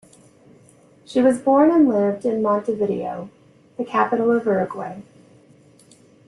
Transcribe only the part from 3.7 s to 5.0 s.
the capital of Uruguay.